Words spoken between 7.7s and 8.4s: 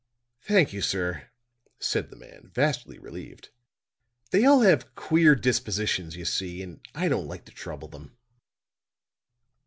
them."